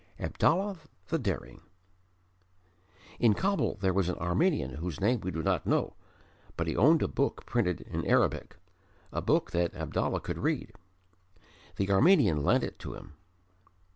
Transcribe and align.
Abdallah 0.19 0.77
the 1.09 1.19
Daring 1.19 1.61
In 3.19 3.35
Kabul 3.35 3.75
there 3.81 3.93
was 3.93 4.09
an 4.09 4.17
Armenian 4.17 4.71
whose 4.77 4.99
name 4.99 5.19
we 5.21 5.29
do 5.29 5.43
not 5.43 5.67
know: 5.67 5.93
but 6.57 6.65
he 6.65 6.75
owned 6.75 7.03
a 7.03 7.07
book 7.07 7.45
printed 7.45 7.81
in 7.81 8.03
Arabic, 8.07 8.55
a 9.11 9.21
book 9.21 9.51
that 9.51 9.75
Abdallah 9.75 10.21
could 10.21 10.39
read. 10.39 10.73
The 11.75 11.91
Armenian 11.91 12.43
lent 12.43 12.63
it 12.63 12.79
to 12.79 12.95
him. 12.95 13.13